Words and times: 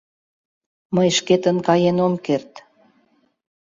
—Мый 0.95 1.09
шкетын 1.17 1.57
каен 1.67 1.97
ом 2.05 2.13
керт. 2.25 2.51